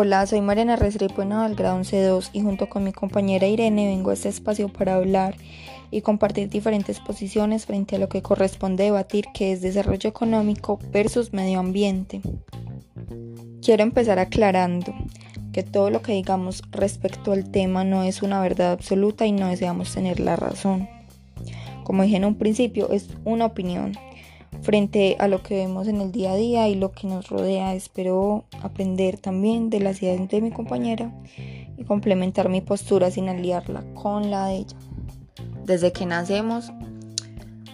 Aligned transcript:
Hola, 0.00 0.24
soy 0.26 0.40
Mariana 0.40 0.76
Restrepo 0.76 1.22
del 1.22 1.56
grado 1.56 1.80
11-2 1.80 2.30
y 2.32 2.40
junto 2.40 2.68
con 2.68 2.84
mi 2.84 2.92
compañera 2.92 3.48
Irene 3.48 3.88
vengo 3.88 4.10
a 4.10 4.12
este 4.12 4.28
espacio 4.28 4.68
para 4.68 4.94
hablar 4.94 5.34
y 5.90 6.02
compartir 6.02 6.48
diferentes 6.48 7.00
posiciones 7.00 7.66
frente 7.66 7.96
a 7.96 7.98
lo 7.98 8.08
que 8.08 8.22
corresponde 8.22 8.84
debatir 8.84 9.24
que 9.34 9.50
es 9.50 9.60
desarrollo 9.60 10.08
económico 10.08 10.78
versus 10.92 11.32
medio 11.32 11.58
ambiente. 11.58 12.20
Quiero 13.60 13.82
empezar 13.82 14.20
aclarando 14.20 14.94
que 15.52 15.64
todo 15.64 15.90
lo 15.90 16.00
que 16.00 16.12
digamos 16.12 16.62
respecto 16.70 17.32
al 17.32 17.50
tema 17.50 17.82
no 17.82 18.04
es 18.04 18.22
una 18.22 18.40
verdad 18.40 18.70
absoluta 18.70 19.26
y 19.26 19.32
no 19.32 19.48
deseamos 19.48 19.92
tener 19.92 20.20
la 20.20 20.36
razón. 20.36 20.88
Como 21.82 22.04
dije 22.04 22.18
en 22.18 22.24
un 22.24 22.36
principio, 22.36 22.92
es 22.92 23.08
una 23.24 23.46
opinión 23.46 23.98
frente 24.68 25.16
a 25.18 25.28
lo 25.28 25.42
que 25.42 25.54
vemos 25.54 25.88
en 25.88 26.02
el 26.02 26.12
día 26.12 26.32
a 26.32 26.36
día 26.36 26.68
y 26.68 26.74
lo 26.74 26.92
que 26.92 27.06
nos 27.06 27.30
rodea. 27.30 27.74
Espero 27.74 28.44
aprender 28.60 29.16
también 29.16 29.70
de 29.70 29.80
las 29.80 30.02
ideas 30.02 30.28
de 30.28 30.42
mi 30.42 30.50
compañera 30.50 31.10
y 31.78 31.84
complementar 31.84 32.50
mi 32.50 32.60
postura 32.60 33.10
sin 33.10 33.30
aliarla 33.30 33.82
con 33.94 34.30
la 34.30 34.48
de 34.48 34.56
ella. 34.56 34.76
Desde 35.64 35.90
que 35.90 36.04
nacemos, 36.04 36.70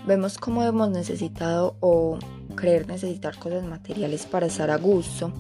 vemos 0.06 0.38
cómo 0.38 0.62
hemos 0.62 0.88
necesitado 0.90 1.74
o 1.80 2.16
creer 2.54 2.86
necesitar 2.86 3.36
cosas 3.40 3.64
materiales 3.64 4.26
para 4.26 4.46
estar 4.46 4.70
a 4.70 4.76
gusto, 4.76 5.32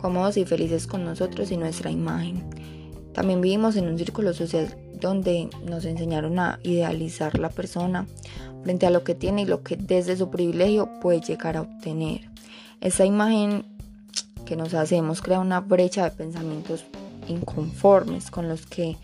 cómodos 0.00 0.36
y 0.36 0.44
felices 0.44 0.86
con 0.86 1.04
nosotros 1.04 1.50
y 1.50 1.56
nuestra 1.56 1.90
imagen. 1.90 2.48
También 3.20 3.42
vivimos 3.42 3.76
en 3.76 3.86
un 3.86 3.98
círculo 3.98 4.32
social 4.32 4.74
donde 4.98 5.50
nos 5.66 5.84
enseñaron 5.84 6.38
a 6.38 6.58
idealizar 6.62 7.38
la 7.38 7.50
persona 7.50 8.06
frente 8.62 8.86
a 8.86 8.90
lo 8.90 9.04
que 9.04 9.14
tiene 9.14 9.42
y 9.42 9.44
lo 9.44 9.62
que 9.62 9.76
desde 9.76 10.16
su 10.16 10.30
privilegio 10.30 10.88
puede 11.02 11.20
llegar 11.20 11.58
a 11.58 11.60
obtener. 11.60 12.30
Esa 12.80 13.04
imagen 13.04 13.66
que 14.46 14.56
nos 14.56 14.72
hacemos 14.72 15.20
crea 15.20 15.38
una 15.38 15.60
brecha 15.60 16.04
de 16.04 16.12
pensamientos 16.12 16.86
inconformes 17.28 18.30
con 18.30 18.48
los 18.48 18.64
que 18.64 18.96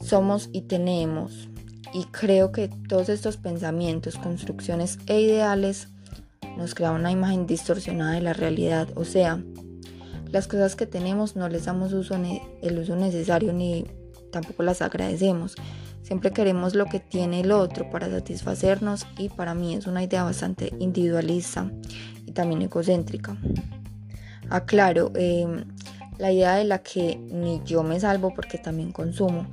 somos 0.00 0.48
y 0.52 0.62
tenemos. 0.62 1.48
Y 1.92 2.06
creo 2.06 2.50
que 2.50 2.66
todos 2.88 3.08
estos 3.08 3.36
pensamientos, 3.36 4.16
construcciones 4.16 4.98
e 5.06 5.20
ideales 5.20 5.86
nos 6.56 6.74
crean 6.74 6.96
una 6.96 7.12
imagen 7.12 7.46
distorsionada 7.46 8.14
de 8.14 8.20
la 8.20 8.32
realidad. 8.32 8.88
O 8.96 9.04
sea, 9.04 9.40
las 10.34 10.48
cosas 10.48 10.74
que 10.74 10.84
tenemos 10.84 11.36
no 11.36 11.48
les 11.48 11.66
damos 11.66 11.92
uso 11.92 12.16
el 12.60 12.78
uso 12.80 12.96
necesario 12.96 13.52
ni 13.52 13.86
tampoco 14.32 14.64
las 14.64 14.82
agradecemos. 14.82 15.54
Siempre 16.02 16.32
queremos 16.32 16.74
lo 16.74 16.86
que 16.86 16.98
tiene 16.98 17.42
el 17.42 17.52
otro 17.52 17.88
para 17.88 18.10
satisfacernos 18.10 19.06
y 19.16 19.28
para 19.28 19.54
mí 19.54 19.76
es 19.76 19.86
una 19.86 20.02
idea 20.02 20.24
bastante 20.24 20.72
individualista 20.80 21.70
y 22.26 22.32
también 22.32 22.62
egocéntrica. 22.62 23.36
Aclaro, 24.50 25.12
em, 25.14 25.66
la 26.18 26.32
idea 26.32 26.56
de 26.56 26.64
la 26.64 26.80
que 26.80 27.16
ni 27.16 27.62
yo 27.64 27.84
me 27.84 28.00
salvo 28.00 28.34
porque 28.34 28.58
también 28.58 28.90
consumo, 28.90 29.46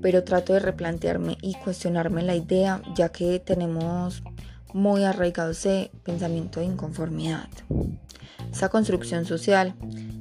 pero 0.00 0.22
trato 0.22 0.52
de 0.52 0.60
replantearme 0.60 1.38
y 1.42 1.54
cuestionarme 1.54 2.22
la 2.22 2.36
idea 2.36 2.80
ya 2.94 3.08
que 3.08 3.40
tenemos 3.40 4.22
muy 4.72 5.02
arraigado 5.02 5.50
ese 5.50 5.90
pensamiento 6.04 6.60
de 6.60 6.66
inconformidad. 6.66 7.48
Esa 8.52 8.68
construcción 8.68 9.24
social 9.24 9.74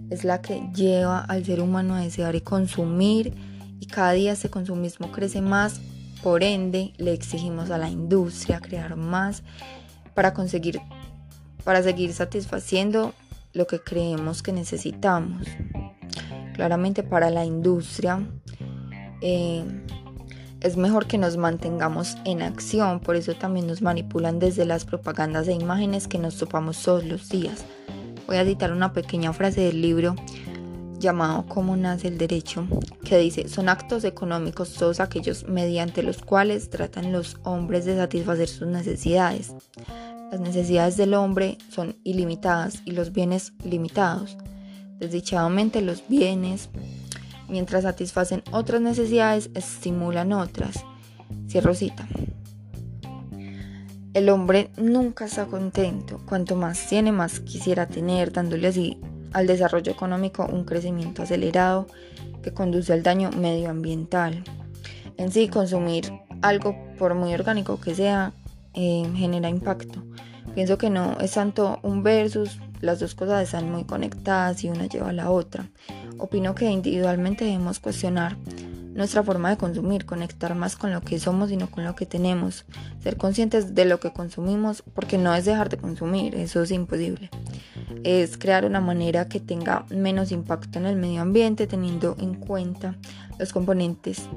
es 0.10 0.24
la 0.24 0.42
que 0.42 0.62
lleva 0.74 1.20
al 1.20 1.46
ser 1.46 1.62
humano 1.62 1.96
a 1.96 2.02
desear 2.02 2.36
y 2.36 2.42
consumir 2.42 3.34
y 3.80 3.86
cada 3.86 4.12
día 4.12 4.34
ese 4.34 4.50
consumismo 4.50 5.12
crece 5.12 5.42
más, 5.42 5.80
por 6.22 6.44
ende 6.44 6.94
le 6.98 7.14
exigimos 7.14 7.72
a 7.72 7.78
la 7.78 7.90
industria 7.90 8.60
crear 8.60 8.96
más 8.96 9.44
para 10.14 10.34
conseguir, 10.34 10.82
para 11.64 11.82
seguir 11.82 12.12
satisfaciendo 12.14 13.14
lo 13.54 13.68
que 13.68 13.80
creemos 13.80 14.44
que 14.44 14.52
necesitamos. 14.52 15.48
Claramente 16.54 17.04
para 17.04 17.30
la 17.30 17.46
industria 17.46 18.20
eh, 19.22 19.64
es 20.60 20.76
mejor 20.76 21.08
que 21.08 21.18
nos 21.18 21.38
mantengamos 21.38 22.18
en 22.26 22.42
acción, 22.42 23.00
por 23.00 23.16
eso 23.16 23.34
también 23.36 23.66
nos 23.66 23.82
manipulan 23.82 24.40
desde 24.40 24.66
las 24.66 24.84
propagandas 24.84 25.48
e 25.48 25.54
imágenes 25.54 26.10
que 26.10 26.20
nos 26.20 26.36
topamos 26.38 26.84
todos 26.84 27.06
los 27.06 27.30
días. 27.30 27.64
Voy 28.30 28.38
a 28.38 28.46
citar 28.46 28.72
una 28.72 28.94
pequeña 28.94 29.34
frase 29.34 29.62
del 29.62 29.82
libro 29.82 30.16
llamado 31.00 31.48
Cómo 31.48 31.76
nace 31.76 32.10
el 32.10 32.20
derecho, 32.20 32.68
que 33.04 33.18
dice, 33.18 33.50
son 33.50 33.70
actos 33.70 34.04
económicos 34.04 34.76
todos 34.76 35.00
aquellos 35.00 35.48
mediante 35.48 36.04
los 36.04 36.20
cuales 36.20 36.70
tratan 36.70 37.12
los 37.12 37.38
hombres 37.42 37.86
de 37.86 37.96
satisfacer 37.96 38.48
sus 38.48 38.68
necesidades. 38.68 39.52
Las 40.32 40.40
necesidades 40.42 40.96
del 40.96 41.16
hombre 41.16 41.58
son 41.72 41.96
ilimitadas 42.04 42.84
y 42.86 42.92
los 42.92 43.14
bienes 43.14 43.54
limitados. 43.64 44.38
Desdichadamente 45.00 45.82
los 45.82 46.08
bienes, 46.08 46.70
mientras 47.48 47.82
satisfacen 47.82 48.44
otras 48.52 48.80
necesidades, 48.80 49.50
estimulan 49.56 50.34
otras. 50.34 50.86
Cierro 51.48 51.74
cita. 51.74 52.08
El 54.14 54.30
hombre 54.30 54.72
nunca 54.76 55.26
está 55.26 55.46
contento. 55.46 56.20
Cuanto 56.26 56.56
más 56.56 56.88
tiene, 56.88 57.12
más 57.12 57.40
quisiera 57.42 57.88
tener, 57.88 58.32
dándole 58.32 58.68
así 58.68 59.00
al 59.34 59.46
desarrollo 59.46 59.92
económico 59.92 60.48
un 60.52 60.66
crecimiento 60.66 61.22
acelerado 61.22 61.86
que 62.42 62.52
conduce 62.52 62.92
al 62.92 63.04
daño 63.04 63.30
medioambiental. 63.32 64.44
En 65.18 65.32
sí, 65.32 65.48
consumir 65.48 66.12
algo, 66.42 66.76
por 66.98 67.14
muy 67.14 67.34
orgánico 67.36 67.80
que 67.80 67.94
sea, 67.94 68.34
eh, 68.74 69.04
genera 69.16 69.48
impacto. 69.48 70.04
Pienso 70.56 70.80
que 70.80 70.90
no 70.90 71.18
es 71.20 71.34
tanto 71.34 71.80
un 71.84 72.02
versus, 72.02 72.60
las 72.82 73.00
dos 73.00 73.14
cosas 73.14 73.44
están 73.44 73.72
muy 73.72 73.84
conectadas 73.84 74.64
y 74.64 74.70
una 74.70 74.88
lleva 74.88 75.10
a 75.10 75.14
la 75.14 75.30
otra. 75.30 75.70
Opino 76.18 76.56
que 76.56 76.72
individualmente 76.72 77.46
debemos 77.46 77.80
cuestionar 77.80 78.38
nuestra 79.00 79.24
forma 79.24 79.50
de 79.50 79.56
consumir, 79.56 80.06
conectar 80.06 80.54
más 80.56 80.76
con 80.76 80.92
lo 80.92 81.00
que 81.00 81.20
somos 81.20 81.52
y 81.52 81.56
no 81.56 81.72
con 81.72 81.86
lo 81.86 81.96
que 81.96 82.06
tenemos, 82.06 82.66
ser 83.02 83.16
conscientes 83.16 83.74
de 83.74 83.86
lo 83.86 84.02
que 84.02 84.12
consumimos, 84.12 84.84
porque 84.94 85.18
no 85.18 85.34
es 85.34 85.46
dejar 85.46 85.70
de 85.70 85.78
consumir, 85.78 86.36
eso 86.36 86.62
es 86.62 86.72
imposible. 86.72 87.30
Es 88.04 88.38
crear 88.38 88.66
una 88.66 88.82
manera 88.82 89.30
que 89.30 89.40
tenga 89.40 89.86
menos 89.90 90.34
impacto 90.34 90.80
en 90.80 90.86
el 90.86 90.98
medio 90.98 91.22
ambiente, 91.22 91.66
teniendo 91.66 92.18
en 92.20 92.36
cuenta 92.36 92.98
los 93.40 93.54
componentes, 93.54 94.28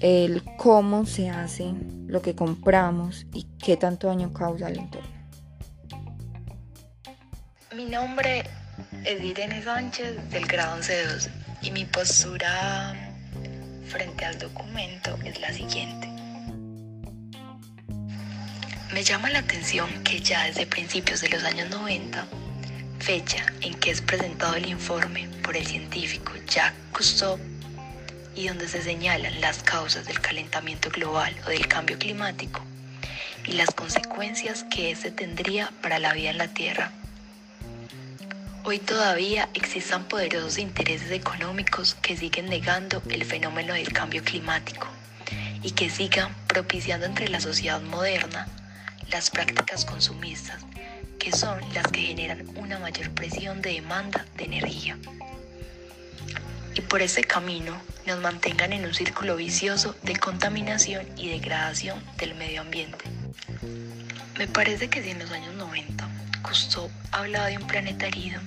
el 0.00 0.42
cómo 0.58 1.06
se 1.06 1.30
hace, 1.30 1.72
lo 2.08 2.22
que 2.22 2.34
compramos 2.34 3.24
y 3.32 3.44
qué 3.64 3.76
tanto 3.76 4.08
daño 4.08 4.32
causa 4.32 4.66
al 4.66 4.78
entorno. 4.78 5.08
Mi 7.72 7.84
nombre 7.84 8.42
es 9.04 9.22
Irene 9.22 9.62
Sánchez 9.62 10.28
del 10.30 10.44
grado 10.46 10.76
11-2 10.80 11.30
y 11.62 11.70
mi 11.70 11.84
postura 11.84 13.05
frente 13.86 14.24
al 14.24 14.38
documento 14.38 15.18
es 15.24 15.40
la 15.40 15.52
siguiente. 15.52 16.08
Me 18.92 19.02
llama 19.04 19.30
la 19.30 19.40
atención 19.40 19.88
que 20.04 20.20
ya 20.20 20.44
desde 20.44 20.66
principios 20.66 21.20
de 21.20 21.28
los 21.28 21.44
años 21.44 21.70
90, 21.70 22.26
fecha 22.98 23.46
en 23.60 23.74
que 23.74 23.90
es 23.90 24.00
presentado 24.00 24.54
el 24.54 24.68
informe 24.68 25.28
por 25.42 25.56
el 25.56 25.66
científico 25.66 26.32
Jacques 26.46 26.80
Cousteau 26.92 27.38
y 28.34 28.48
donde 28.48 28.68
se 28.68 28.82
señalan 28.82 29.40
las 29.40 29.62
causas 29.62 30.06
del 30.06 30.20
calentamiento 30.20 30.90
global 30.90 31.34
o 31.46 31.50
del 31.50 31.66
cambio 31.68 31.98
climático 31.98 32.62
y 33.44 33.52
las 33.52 33.70
consecuencias 33.70 34.64
que 34.64 34.90
ese 34.90 35.10
tendría 35.10 35.72
para 35.82 35.98
la 35.98 36.12
vida 36.12 36.30
en 36.30 36.38
la 36.38 36.48
Tierra 36.48 36.92
Hoy 38.68 38.80
todavía 38.80 39.48
existan 39.54 40.08
poderosos 40.08 40.58
intereses 40.58 41.12
económicos 41.12 41.94
que 42.02 42.16
siguen 42.16 42.46
negando 42.46 43.00
el 43.08 43.24
fenómeno 43.24 43.74
del 43.74 43.92
cambio 43.92 44.24
climático 44.24 44.88
y 45.62 45.70
que 45.70 45.88
sigan 45.88 46.34
propiciando 46.48 47.06
entre 47.06 47.28
la 47.28 47.40
sociedad 47.40 47.80
moderna 47.80 48.48
las 49.12 49.30
prácticas 49.30 49.84
consumistas, 49.84 50.64
que 51.20 51.30
son 51.30 51.60
las 51.74 51.86
que 51.92 52.00
generan 52.00 52.44
una 52.56 52.80
mayor 52.80 53.12
presión 53.12 53.62
de 53.62 53.74
demanda 53.74 54.26
de 54.36 54.46
energía. 54.46 54.98
Y 56.74 56.80
por 56.80 57.02
ese 57.02 57.22
camino 57.22 57.80
nos 58.04 58.18
mantengan 58.18 58.72
en 58.72 58.84
un 58.84 58.94
círculo 58.94 59.36
vicioso 59.36 59.94
de 60.02 60.16
contaminación 60.16 61.06
y 61.16 61.28
degradación 61.28 62.02
del 62.18 62.34
medio 62.34 62.62
ambiente. 62.62 63.04
Me 64.36 64.48
parece 64.48 64.88
que 64.88 65.04
si 65.04 65.10
en 65.10 65.20
los 65.20 65.30
años 65.30 65.54
90 65.54 66.08
Cousteau 66.42 66.90
hablaba 67.12 67.46
de 67.46 67.58
un 67.58 67.66
planeta 67.68 68.08
herido, 68.08 68.40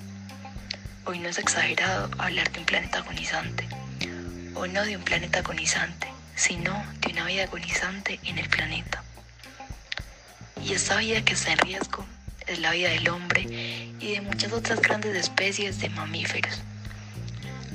Hoy 1.09 1.17
no 1.17 1.29
es 1.29 1.39
exagerado 1.39 2.07
hablar 2.19 2.51
de 2.51 2.59
un 2.59 2.67
planeta 2.67 2.99
agonizante, 2.99 3.67
o 4.53 4.67
no 4.67 4.85
de 4.85 4.95
un 4.95 5.03
planeta 5.03 5.39
agonizante, 5.39 6.07
sino 6.35 6.85
de 6.99 7.11
una 7.13 7.25
vida 7.25 7.45
agonizante 7.45 8.19
en 8.25 8.37
el 8.37 8.47
planeta. 8.47 9.03
Y 10.63 10.73
esta 10.73 10.97
vida 10.97 11.25
que 11.25 11.33
está 11.33 11.53
en 11.53 11.57
riesgo 11.57 12.05
es 12.45 12.59
la 12.59 12.73
vida 12.73 12.89
del 12.89 13.09
hombre 13.09 13.41
y 13.99 14.11
de 14.11 14.21
muchas 14.21 14.53
otras 14.53 14.83
grandes 14.83 15.15
especies 15.15 15.79
de 15.79 15.89
mamíferos. 15.89 16.61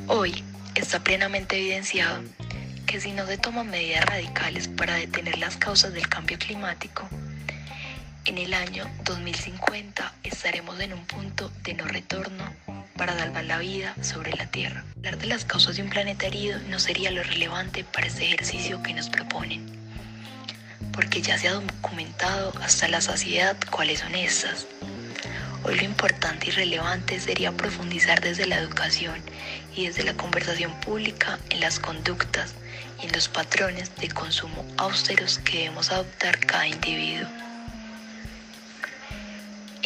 Hoy 0.07 0.45
está 0.77 1.01
plenamente 1.01 1.57
evidenciado 1.57 2.23
que 2.87 3.01
si 3.01 3.11
no 3.11 3.27
se 3.27 3.37
toman 3.37 3.69
medidas 3.69 4.05
radicales 4.05 4.69
para 4.69 4.95
detener 4.95 5.39
las 5.39 5.57
causas 5.57 5.93
del 5.93 6.09
cambio 6.09 6.39
climático, 6.39 7.09
en 8.27 8.39
el 8.39 8.55
año 8.55 8.89
2050 9.03 10.15
estaremos 10.23 10.79
en 10.79 10.93
un 10.93 11.05
punto 11.05 11.51
de 11.65 11.75
no 11.75 11.85
retorno 11.85 12.45
para 12.97 13.19
salvar 13.19 13.45
la 13.45 13.59
vida 13.59 13.95
sobre 14.03 14.33
la 14.33 14.47
Tierra. 14.47 14.85
Hablar 14.97 15.19
de 15.19 15.27
las 15.27 15.45
causas 15.45 15.77
de 15.77 15.83
un 15.83 15.91
planeta 15.91 16.27
herido 16.27 16.59
no 16.69 16.79
sería 16.79 17.11
lo 17.11 17.23
relevante 17.23 17.85
para 17.85 18.07
este 18.07 18.25
ejercicio 18.25 18.83
que 18.83 18.95
nos 18.95 19.09
proponen, 19.09 19.67
porque 20.93 21.23
ya 21.23 21.39
se 21.39 21.49
ha 21.49 21.55
documentado 21.55 22.53
hasta 22.63 22.89
la 22.89 23.01
saciedad 23.01 23.57
cuáles 23.71 24.01
son 24.01 24.15
estas. 24.15 24.67
Hoy 25.65 25.77
lo 25.77 25.85
importante 25.85 26.49
y 26.49 26.51
relevante 26.51 27.19
sería 27.21 27.53
profundizar 27.53 28.21
desde 28.21 28.47
la 28.47 28.59
educación 28.59 29.23
y 29.75 29.87
desde 29.87 30.05
la 30.05 30.15
conversación 30.15 30.79
pública 30.81 31.39
en 31.51 31.61
las 31.61 31.81
conductas 31.81 32.55
y 33.03 33.07
en 33.07 33.13
los 33.13 33.29
patrones 33.29 33.97
de 33.97 34.09
consumo 34.09 34.65
austeros 34.77 35.39
que 35.39 35.59
debemos 35.59 35.91
adoptar 35.91 36.39
cada 36.41 36.69
individuo 36.69 37.44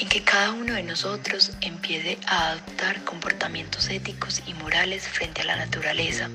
en 0.00 0.08
que 0.08 0.22
cada 0.22 0.52
uno 0.52 0.74
de 0.74 0.84
nosotros 0.84 1.52
empiece 1.60 2.20
a 2.28 2.50
adoptar 2.50 3.02
comportamientos 3.02 3.88
éticos 3.88 4.42
y 4.46 4.54
morales 4.54 5.08
frente 5.08 5.42
a 5.42 5.44
la 5.44 5.56
naturaleza, 5.56 6.30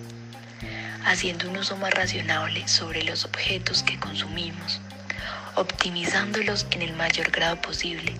haciendo 1.06 1.50
un 1.50 1.58
uso 1.58 1.78
más 1.78 1.94
razonable 1.94 2.68
sobre 2.68 3.04
los 3.04 3.24
objetos 3.24 3.82
que 3.84 3.98
consumimos, 3.98 4.82
optimizándolos 5.56 6.68
en 6.72 6.82
el 6.82 6.94
mayor 6.94 7.32
grado 7.32 7.62
posible 7.62 8.14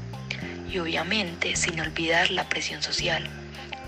y 0.70 0.80
obviamente 0.80 1.58
sin 1.58 1.82
olvidar 1.82 2.32
la 2.32 2.48
presión 2.48 2.82
social 2.82 3.30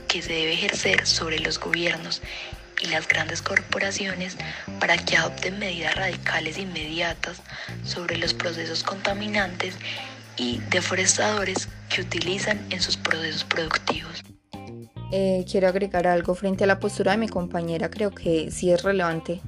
que 0.09 0.21
se 0.21 0.33
debe 0.33 0.53
ejercer 0.53 1.07
sobre 1.07 1.39
los 1.39 1.57
gobiernos 1.57 2.21
y 2.81 2.87
las 2.87 3.07
grandes 3.07 3.41
corporaciones 3.41 4.35
para 4.81 4.97
que 4.97 5.15
adopten 5.15 5.57
medidas 5.57 5.95
radicales 5.95 6.57
inmediatas 6.57 7.41
sobre 7.85 8.17
los 8.17 8.33
procesos 8.33 8.83
contaminantes 8.83 9.77
y 10.37 10.59
deforestadores 10.69 11.69
que 11.89 12.01
utilizan 12.01 12.59
en 12.69 12.81
sus 12.81 12.97
procesos 12.97 13.43
productivos. 13.43 14.23
Eh, 15.11 15.45
quiero 15.49 15.67
agregar 15.67 16.07
algo 16.07 16.35
frente 16.35 16.63
a 16.63 16.67
la 16.67 16.79
postura 16.79 17.11
de 17.11 17.17
mi 17.17 17.27
compañera, 17.27 17.89
creo 17.89 18.11
que 18.11 18.51
sí 18.51 18.71
es 18.71 18.83
relevante 18.83 19.41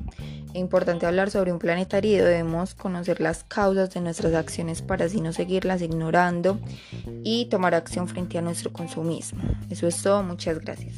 e 0.54 0.60
importante 0.60 1.06
hablar 1.06 1.30
sobre 1.30 1.51
un 1.51 1.60
planeta 1.60 1.98
herido, 1.98 2.25
debemos 2.25 2.74
conocer 2.74 3.19
las 3.19 3.44
causas 3.44 3.94
de 3.94 4.01
nuestras 4.01 4.34
acciones 4.34 4.81
para 4.81 5.06
así 5.06 5.19
no 5.19 5.34
seguirlas 5.34 5.81
ignorando 5.81 6.60
y 7.24 7.45
tomar 7.45 7.75
acción 7.75 8.07
frente 8.07 8.38
a 8.38 8.42
nuestro 8.42 8.72
consumismo. 8.72 9.42
Eso 9.69 9.88
es 9.88 10.01
todo, 10.01 10.24
muchas 10.24 10.60
gracias. 10.60 10.95